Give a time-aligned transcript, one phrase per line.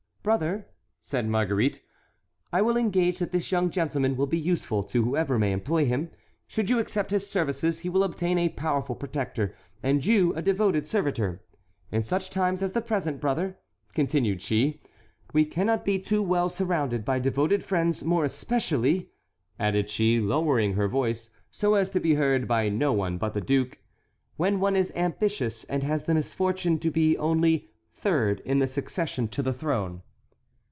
[0.23, 0.67] "Brother,"
[0.99, 1.81] said Marguerite,
[2.53, 6.11] "I will engage that this young gentleman will be useful to whoever may employ him.
[6.45, 10.85] Should you accept his services, he will obtain a powerful protector, and you, a devoted
[10.87, 11.41] servitor.
[11.91, 13.57] In such times as the present, brother,"
[13.95, 14.83] continued she,
[15.33, 19.09] "we cannot be too well surrounded by devoted friends; more especially,"
[19.59, 23.41] added she, lowering her voice so as to be heard by no one but the
[23.41, 23.79] duke,
[24.37, 29.27] "when one is ambitious, and has the misfortune to be only third in the succession
[29.27, 30.03] to the throne."